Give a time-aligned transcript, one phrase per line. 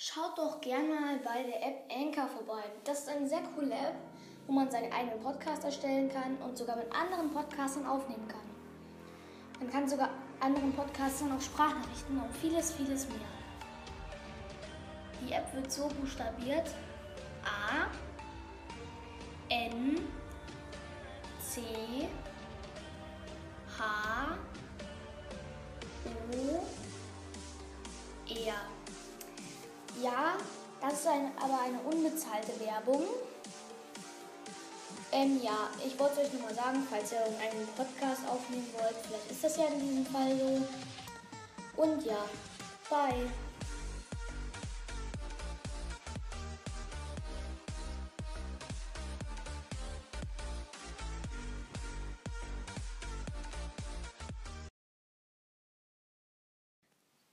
[0.00, 2.62] Schaut doch gerne mal bei der App Anchor vorbei.
[2.84, 3.96] Das ist eine sehr coole App,
[4.46, 8.48] wo man seinen eigenen Podcast erstellen kann und sogar mit anderen Podcastern aufnehmen kann.
[9.58, 13.18] Man kann sogar anderen Podcastern auch Sprachnachrichten und vieles, vieles mehr.
[15.20, 16.70] Die App wird so buchstabiert:
[17.42, 17.88] A
[19.48, 19.98] N
[21.40, 21.60] C
[23.76, 24.38] H
[26.32, 26.62] O
[28.28, 28.77] R.
[30.02, 30.36] Ja,
[30.80, 33.02] das ist ein, aber eine unbezahlte Werbung.
[35.10, 39.30] Ähm, ja, ich wollte euch nur mal sagen, falls ihr einen Podcast aufnehmen wollt, vielleicht
[39.30, 41.82] ist das ja in diesem Fall so.
[41.82, 42.24] Und ja,
[42.90, 43.47] bye.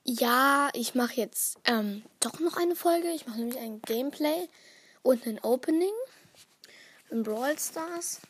[0.08, 3.10] Ja, ich mache jetzt ähm, doch noch eine Folge.
[3.10, 4.48] Ich mache nämlich ein Gameplay
[5.02, 5.92] und ein Opening
[7.10, 8.20] in Brawl Stars.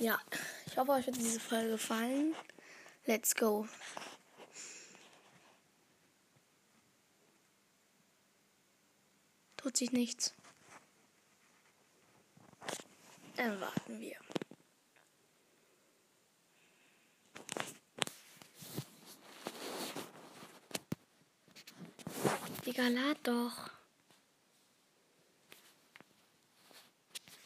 [0.00, 0.18] Ja,
[0.66, 2.34] ich hoffe, euch hat diese Folge gefallen.
[3.04, 3.68] Let's go.
[9.56, 10.34] Tut sich nichts.
[13.36, 14.25] Dann warten wir.
[22.66, 23.70] Digga, lad doch.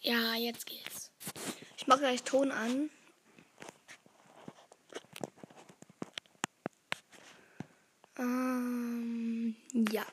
[0.01, 1.11] Ja, jetzt geht's.
[1.77, 2.89] Ich mache gleich Ton an.
[8.17, 9.57] Ähm,
[9.93, 10.07] ja.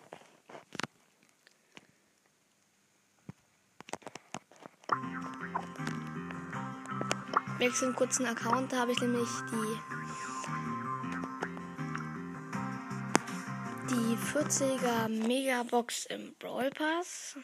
[7.59, 9.96] Wechseln kurzen Account, da habe ich nämlich die
[14.33, 17.37] 40er Megabox im Brawl Pass.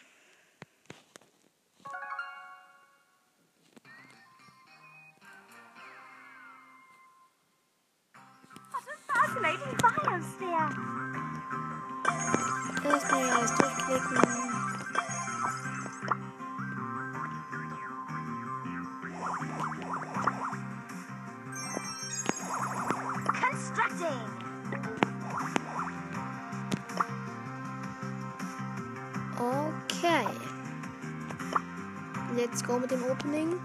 [32.74, 33.60] Go mit dem Opening.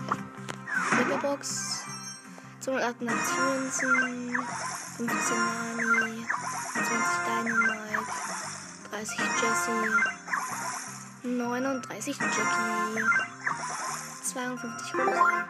[0.98, 1.84] Megabox.
[2.60, 4.36] 288 Münzen.
[4.96, 5.36] 15
[5.76, 6.26] Nani.
[6.74, 8.12] 20 Dynamite.
[8.90, 9.88] 30 Jessie.
[11.22, 13.04] 39 Jackie.
[14.24, 15.44] 52 Rosa.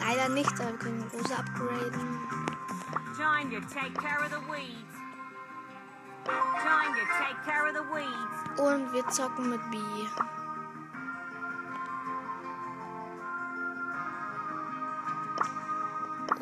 [0.00, 2.18] Leider nicht, aber wir können Rosa upgraden.
[3.16, 4.94] Time to take care of the weeds.
[6.24, 8.60] Time to take care of the weeds.
[8.60, 9.76] Und wir zocken mit B.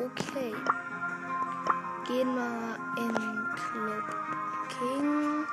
[0.03, 0.55] Okay.
[2.07, 3.13] Gehen wir in
[3.55, 4.03] Club
[4.69, 5.45] King.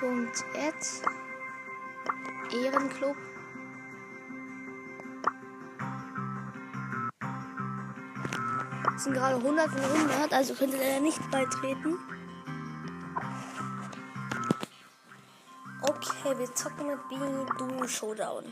[0.00, 0.44] Punkt.
[2.52, 3.16] Ehrenclub.
[8.96, 11.98] Es sind gerade 100 von 100, also könnt ihr leider nicht beitreten.
[15.82, 18.44] Okay, wir zocken mit Beanie Duo Showdown.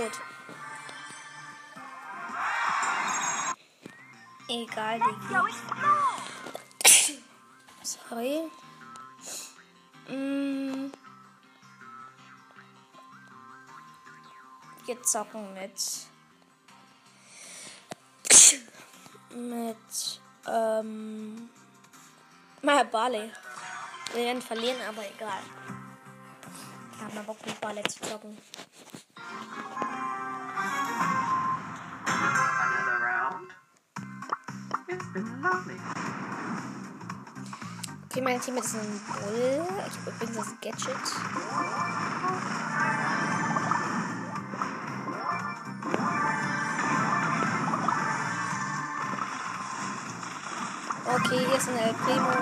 [0.00, 0.20] Tot.
[4.48, 5.50] Egal, explore.
[7.82, 8.50] Sorry.
[10.08, 10.90] Mm.
[14.86, 16.08] Wir zocken mit.
[19.30, 20.20] mit.
[20.48, 21.50] Ähm.
[22.62, 23.30] Mal Barley.
[24.12, 25.42] Wir werden verlieren, aber egal.
[26.92, 28.36] Ich hab mal Bock mit Barley zu zocken.
[34.90, 35.76] It's been lovely.
[38.06, 39.64] Okay, mein Team ist ein Bull.
[39.86, 40.96] Ich übrigens das Gadget.
[51.06, 52.32] Okay, hier ist ein El Primo.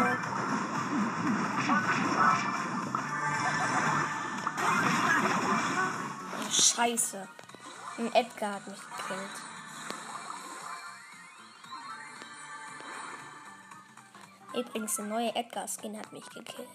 [6.33, 7.29] Oh, Scheiße.
[7.99, 9.48] Ein Edgar hat mich gekillt.
[14.55, 16.69] Übrigens, der neue Edgar-Skin hat mich gekillt.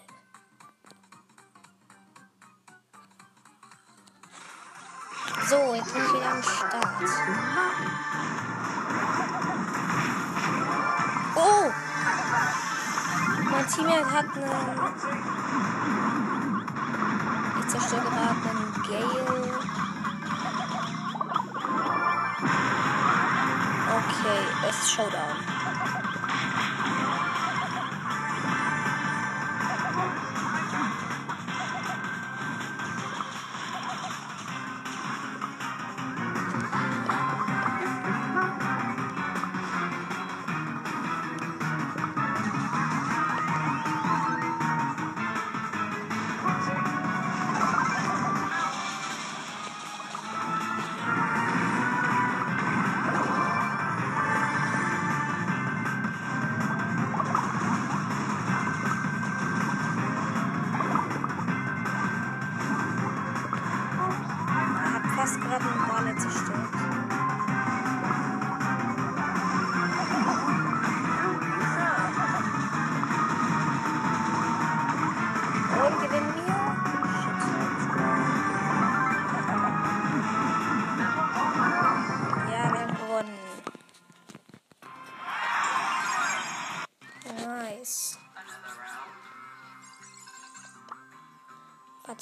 [5.48, 6.86] So, jetzt bin ich wieder am Start.
[11.36, 11.70] Oh!
[13.50, 14.94] Mein Teammate hat einen.
[17.60, 19.74] Ich zerstöre gerade einen Gale.
[23.96, 25.53] Okay, es ist Showdown.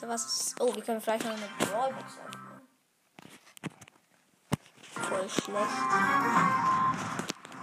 [0.02, 0.60] Warte, was ist.
[0.60, 2.60] Oh, wir können vielleicht noch eine Brawlbox öffnen.
[4.94, 5.68] Voll schlecht.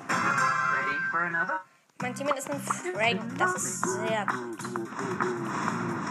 [0.08, 1.60] Ready for another?
[2.02, 3.38] Mein Team ist ein Frank.
[3.38, 4.58] Das ist sehr gut.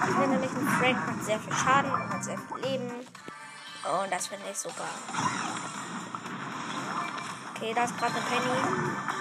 [0.00, 2.90] Ich finde nämlich ein Frank macht sehr viel Schaden und hat sehr viel Leben.
[2.90, 4.84] Und das finde ich super.
[7.54, 9.17] Okay, da ist gerade eine Penny.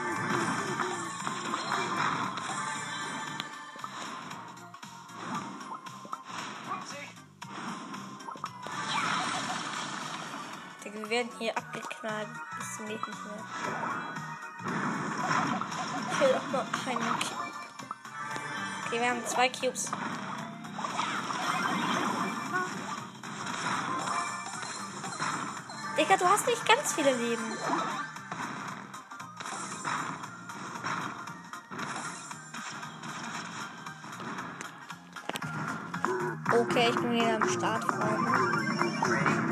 [11.17, 12.27] Werden hier abgeknallt
[12.59, 13.39] bis zum nächsten Mal.
[16.11, 17.53] Ich will auch noch einen Cube.
[18.85, 19.89] Okay, wir haben zwei Cubes.
[25.97, 27.57] Digga, du hast nicht ganz viele Leben.
[36.51, 37.87] Okay, ich bin wieder am.
[39.09, 39.46] Ready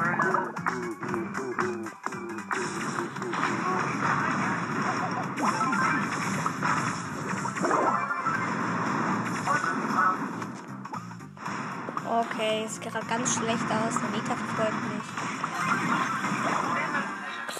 [12.65, 13.99] es gerade ganz schlecht aus.
[13.99, 15.03] Der Mieter verfolgt mich.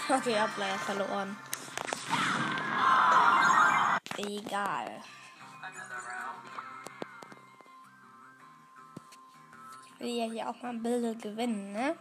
[0.10, 1.38] Okay, Ableier verloren.
[4.18, 5.02] Egal.
[9.88, 11.97] Ich will ja hier auch mal ein Bild gewinnen, ne?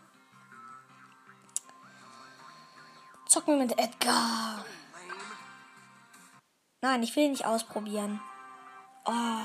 [3.27, 4.65] Zocken mit Edgar.
[6.83, 8.21] Nein, ich will ihn nicht ausprobieren.
[9.07, 9.41] Oh,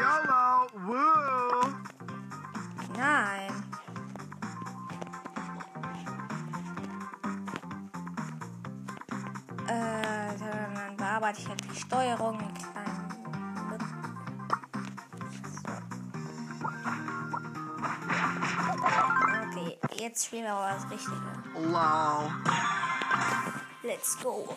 [0.00, 0.39] YOLO!
[0.72, 1.50] Woo!
[2.96, 3.50] nein.
[9.66, 12.38] Äh, dann bearbeite ich halt die Steuerung.
[15.62, 15.72] So.
[19.48, 21.16] Okay, jetzt spielen wir aber das Richtige.
[21.54, 22.30] LOL.
[23.82, 24.56] Let's go.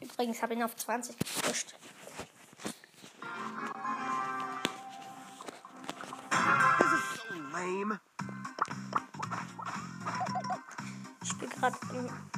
[0.00, 1.74] Übrigens habe ich ihn auf 20 gepusht.
[7.64, 8.00] Lame.
[11.22, 11.76] Ich spiele gerade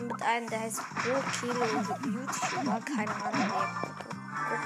[0.01, 1.65] mit einem, der heißt Gokilo
[2.05, 2.81] YouTuber.
[2.81, 3.51] Keine Ahnung,
[4.49, 4.59] wer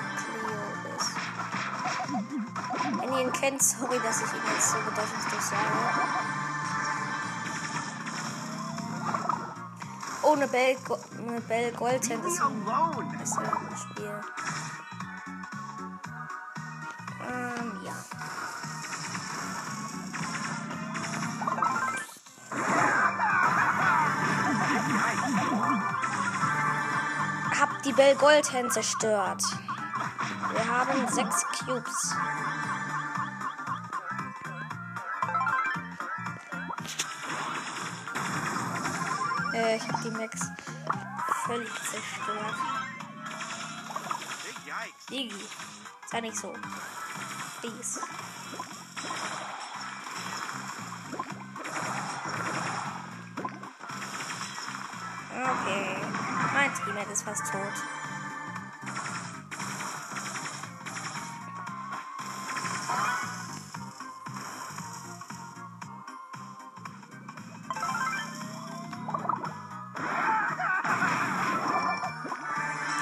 [0.96, 1.10] ist.
[3.00, 6.30] Wenn ihr ihn kennt, sorry, dass ich ihn jetzt so bedeutungslos sage.
[10.22, 10.76] Oh, eine Bell,
[11.48, 12.66] Bell Goldhand ist ein
[13.22, 14.20] ist im Spiel.
[28.00, 29.42] Bell Goldhand zerstört.
[30.54, 32.14] Wir haben sechs Cubes.
[39.52, 40.40] Äh, ich habe die Max
[41.44, 42.54] völlig zerstört.
[45.10, 45.34] Digi,
[46.10, 46.54] sei nicht so.
[47.60, 48.00] Please.
[56.90, 57.60] Mein Teammate ist fast tot.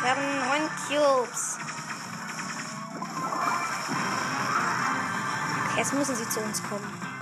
[0.02, 1.59] Wir haben neun Cubes.
[5.76, 7.17] Jetzt müssen sie zu uns kommen.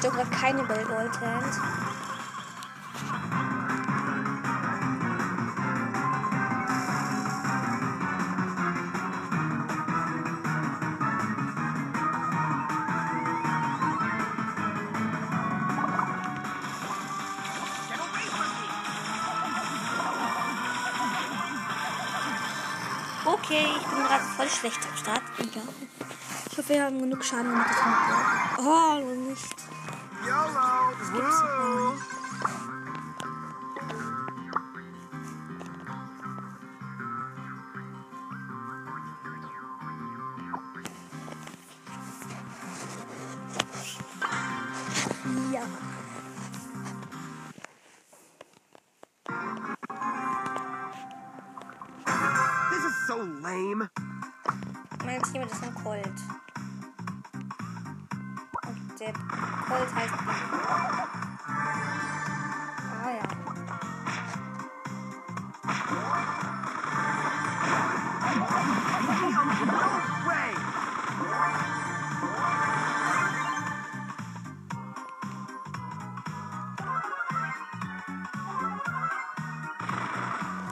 [0.00, 0.94] Zerstört gerade keine Bell me.
[23.24, 25.22] Okay, ich bin gerade voll schlecht am Start.
[25.38, 28.66] Ich hoffe, wir haben genug Schaden damit das wird.
[28.66, 29.77] Oh, nicht.
[31.14, 31.92] YOLO.
[31.94, 32.07] gibt's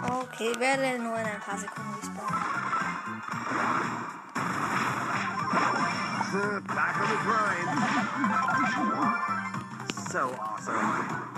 [0.08, 2.36] Okay, werde nur in ein paar Sekunden respawnen.
[6.36, 7.68] Uh, Back on the grind.
[10.10, 11.35] So awesome.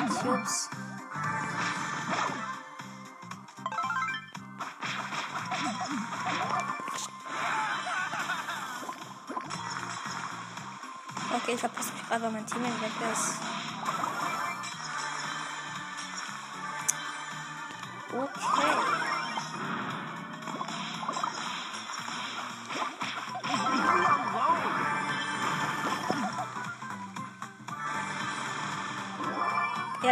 [0.00, 0.70] Cubes.
[11.34, 13.61] Okay, ich verpasse mich gerade, weil mein Team weg ist.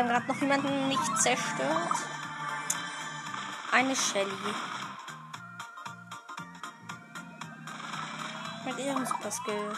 [0.01, 1.99] Haben gerade noch jemanden nicht zerstört.
[3.71, 4.31] Eine Shelly.
[8.65, 9.73] Mit ihrem Super Skill.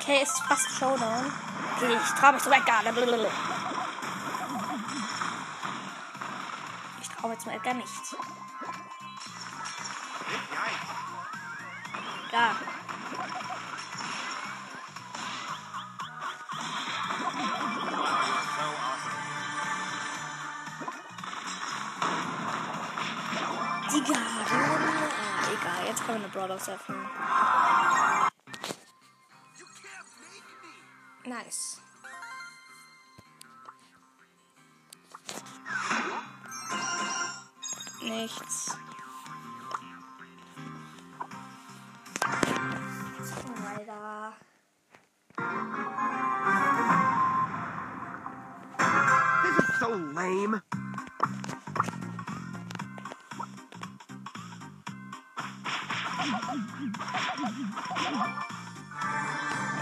[0.00, 1.32] Okay, ist fast Showdown.
[1.76, 3.49] Okay, ich trau mich so weit gar nicht.
[7.46, 7.88] Mal Edgar nicht.
[12.30, 12.54] Da.
[23.90, 27.06] Digga, ah, egal, jetzt können wir eine Brawlers öffnen.
[31.24, 31.69] Nice.
[49.80, 50.62] So lame.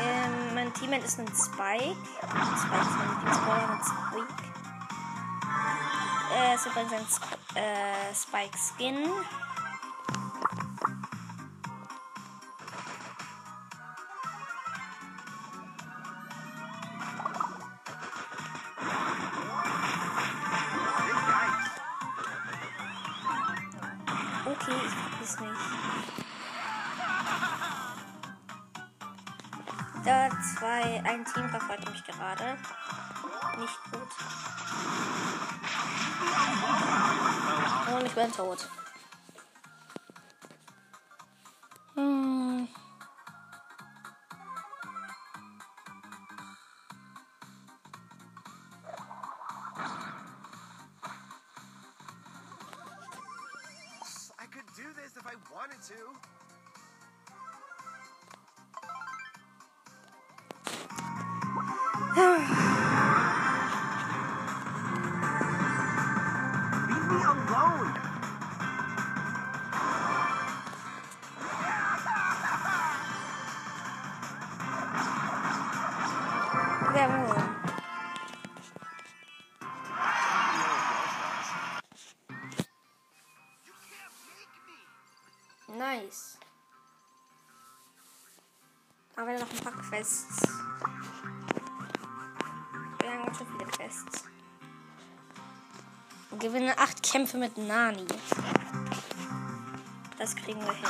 [0.00, 1.96] Ähm, mein Teammate ist ein Spike.
[2.20, 4.28] Spike ist mein Lieblingsbrawler mit Squeak.
[6.36, 7.22] Äh, ist übrigens ein Sk
[7.56, 8.56] äh, Spike
[55.18, 56.37] if I wanted to.
[89.28, 90.40] Aber noch ein paar Quests.
[92.98, 94.24] Wir haben ganz schön viele Quests.
[96.38, 98.06] Gewinne acht Kämpfe mit Nani.
[100.16, 100.88] Das kriegen wir hin.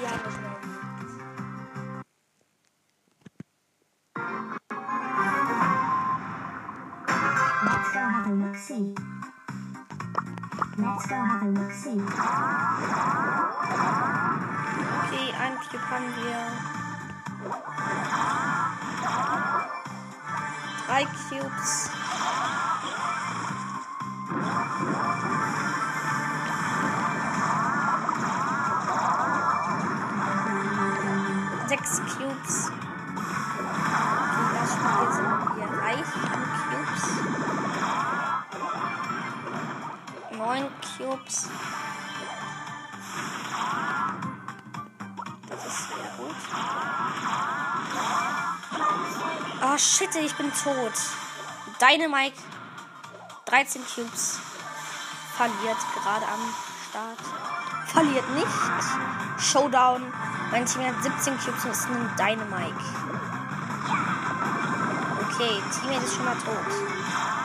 [0.00, 0.34] Ja, das
[7.64, 8.94] Let's go have a look see.
[10.82, 11.90] Let's go have a look see.
[15.00, 16.38] Okay, ein Cube haben wir.
[20.86, 21.90] Drei Cubes.
[31.68, 32.70] Sechs Cubes.
[34.30, 37.49] Okay, das Spiel sind wir reich an Cubes.
[49.80, 50.92] Shit, ich bin tot.
[51.80, 52.36] Dynamite
[53.46, 54.38] 13 Cubes
[55.36, 56.54] verliert gerade am
[56.88, 57.18] Start.
[57.86, 58.46] Verliert nicht.
[59.38, 60.12] Showdown.
[60.50, 62.74] Mein Team hat 17 Cubes und ist ein Dynamite.
[65.24, 67.39] Okay, Teammate ist schon mal tot.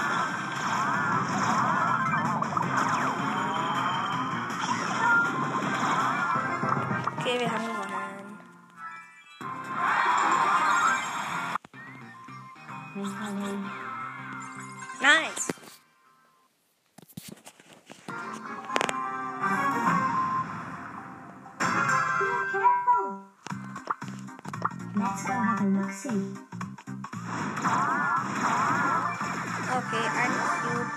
[29.78, 30.92] Okay, ein Cube.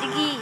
[0.00, 0.40] Digi.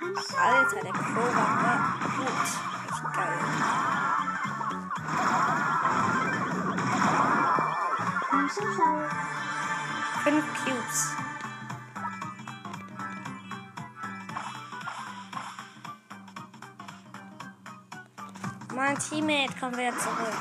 [0.00, 2.48] I'm so Alter, der Crow war gut.
[2.88, 3.38] Echt geil.
[8.32, 9.08] I'm so sorry.
[10.24, 11.21] Fünf Cubes.
[19.08, 20.36] Teammate kommt wieder zurück.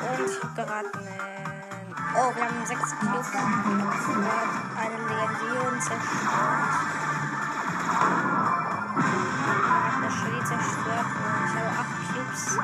[0.00, 0.98] Und ich geraten.
[2.14, 3.14] Oh, wir haben sechs Cubes.
[3.14, 4.12] Let's go have a look see.
[4.12, 4.26] Und
[4.78, 6.32] eine Legion zerstört.
[9.68, 11.06] Hat eine Shelly zerstört.
[11.46, 12.58] Ich habe acht Cubes.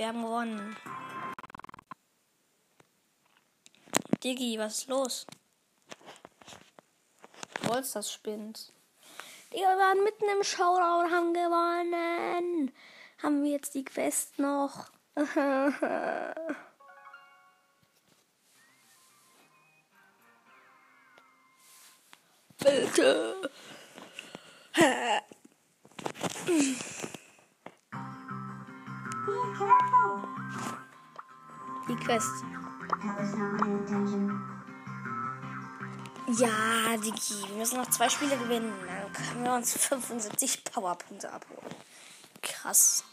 [0.00, 0.76] Wir haben gewonnen.
[4.24, 5.26] Diggi, was ist los?
[7.64, 8.72] Wolls das spinnt.
[9.52, 12.72] Digga, wir waren mitten im Showdown haben gewonnen.
[13.22, 14.90] Haben wir jetzt die Quest noch?
[22.58, 23.50] Bitte.
[33.64, 34.42] Intention.
[36.38, 38.72] Ja, Digi, wir müssen noch zwei Spiele gewinnen.
[38.86, 41.74] Dann können wir uns 75 Powerpunkte abholen.
[42.42, 43.04] Krass.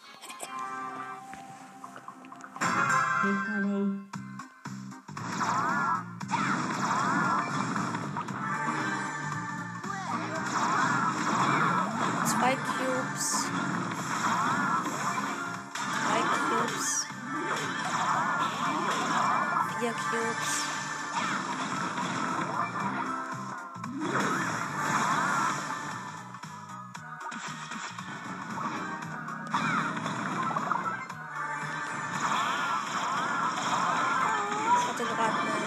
[34.80, 35.58] Ich hatte gerade eine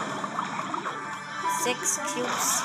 [1.63, 2.63] sechs Cubes.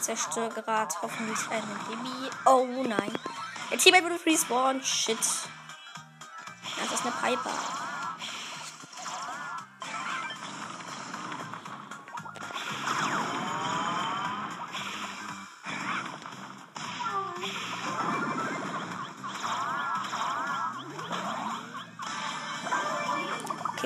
[0.00, 2.30] Zerstöre gerade hoffentlich eine Baby.
[2.44, 3.18] Oh nein.
[3.70, 4.84] Der Teammate wurde respawned.
[4.84, 5.18] Shit.
[5.18, 7.83] Das ist eine Piper.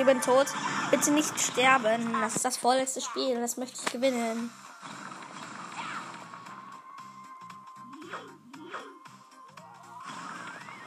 [0.08, 0.46] Bin tot.
[0.90, 2.16] Bitte nicht sterben.
[2.22, 3.38] Das ist das vorletzte Spiel.
[3.40, 4.50] Das möchte ich gewinnen.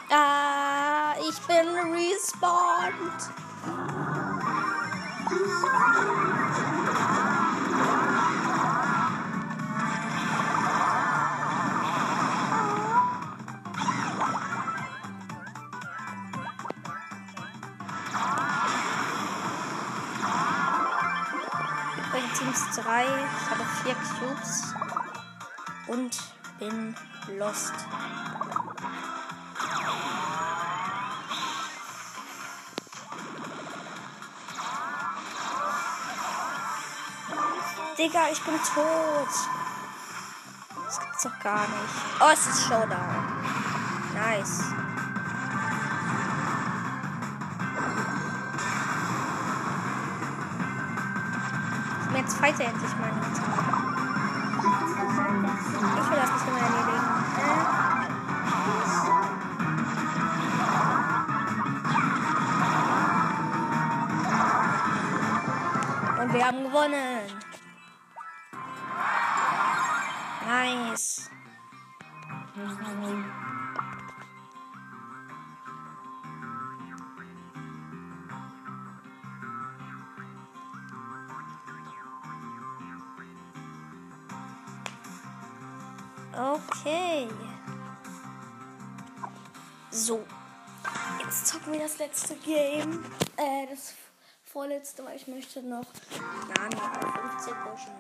[0.10, 3.22] Ah, ich bin respawned.
[22.52, 23.04] Teams 3.
[23.04, 24.74] Ich habe vier Cubes.
[25.88, 26.18] Und
[26.60, 26.96] bin
[27.38, 27.74] lost.
[37.98, 39.28] Digga, ich bin tot.
[40.86, 41.74] Das gibt's doch gar nicht.
[42.20, 43.44] Oh, es ist Showdown.
[44.14, 44.81] Nice.
[52.16, 53.42] Jetzt fighte endlich mal nicht.
[55.98, 57.06] Ich will das nicht mehr erledigen.
[57.38, 57.62] Äh?
[66.22, 67.42] Und wir haben gewonnen.
[70.48, 71.30] Nice.
[91.72, 93.06] Zocken wir das letzte Game.
[93.38, 93.94] Äh, das
[94.44, 95.86] vorletzte, weil ich möchte noch
[96.58, 97.94] Nani auf 15 pushen.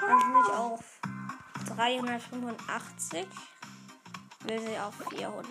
[0.00, 1.00] Dann will ich auf
[1.76, 3.26] 385.
[4.44, 5.44] Will sie auf 400.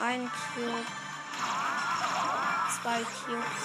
[0.00, 0.86] Ein Cube.
[2.82, 3.64] Zwei Cubes.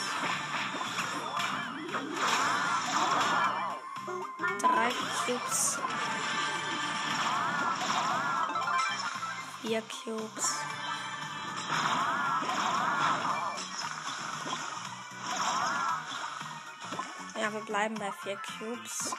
[4.62, 4.91] Drei
[5.26, 5.80] Cubes.
[9.67, 10.56] Vier Cubes.
[17.36, 19.13] Ja, wir bleiben bei vier Cubes.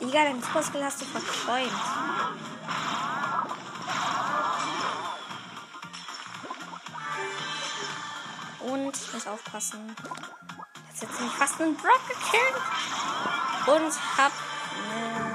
[0.00, 1.72] Digga, dein Superskill hast du verträumt.
[8.60, 9.96] Und ich muss aufpassen.
[11.00, 12.54] Jetzt hätte ich fast einen Brock gekillt.
[13.68, 14.32] Und hab.
[14.32, 15.28] äh,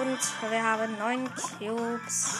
[0.00, 2.38] Und wir haben neun Cubes.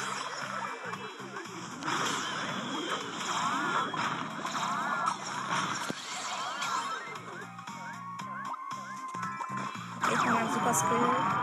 [10.13, 11.42] Ich bin mein Super Skill.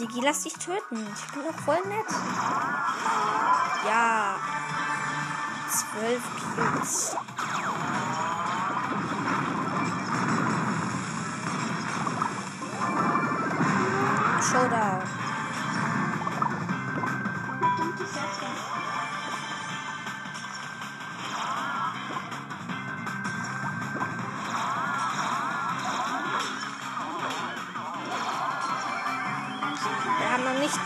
[0.00, 0.96] Digi, lass dich töten.
[1.14, 2.06] Ich bin doch voll nett.
[3.86, 4.36] Ja.
[5.68, 6.22] Zwölf
[6.56, 7.16] Cubes.
[14.50, 15.19] Showdown.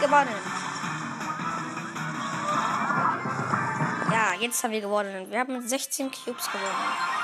[0.01, 0.65] Gewonnen.
[4.11, 5.31] Ja, jetzt haben wir gewonnen.
[5.31, 7.15] Wir haben mit 16 Cubes gewonnen.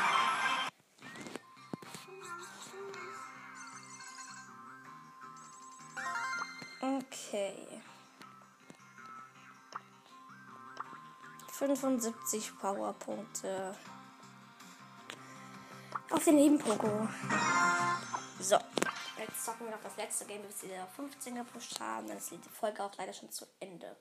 [6.81, 7.83] Okay.
[11.61, 13.75] 75 Powerpunkte.
[16.11, 17.09] Auf den Nebenpoko.
[18.41, 18.57] So.
[19.41, 22.07] Jetzt zocken wir noch das letzte Game, bis wir 15 gepusht haben.
[22.07, 23.97] Dann ist die Folge auch leider schon zu Ende.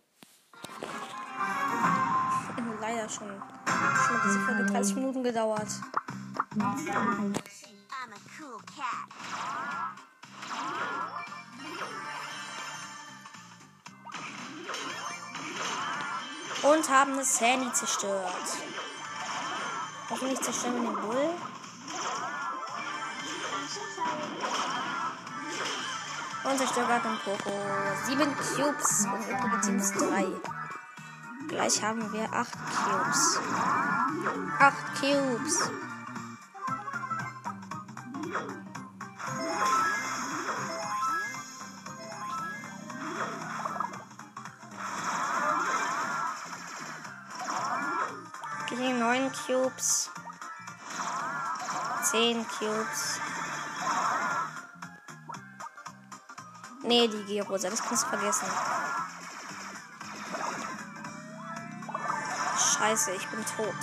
[2.82, 3.30] leider schon.
[3.30, 5.70] Schon hat diese Folge 30 Minuten gedauert.
[16.64, 18.58] Und haben das Sandy zerstört.
[20.10, 21.30] Hoffentlich zerstören wir den Bull.
[26.50, 27.52] Und zerstört den Poco.
[28.06, 30.26] Sieben Cubes und übrige Teams drei.
[31.48, 33.40] Gleich haben wir acht Cubes.
[34.58, 35.70] Acht Cubes.
[48.70, 50.10] Gegen neun Cubes.
[52.04, 53.20] Zehn Cubes.
[56.90, 58.48] Nee, die Gerosa, das kannst du vergessen.
[62.58, 63.76] Scheiße, ich bin tot.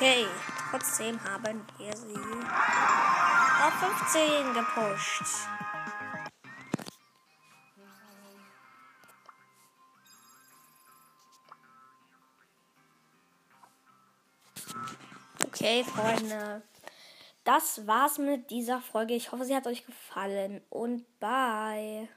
[0.00, 0.24] Okay,
[0.70, 2.14] trotzdem haben wir sie
[3.62, 3.74] auf
[4.08, 5.46] 15 gepusht.
[15.44, 16.62] Okay, Freunde.
[17.44, 19.12] Das war's mit dieser Folge.
[19.12, 22.08] Ich hoffe, sie hat euch gefallen und bye.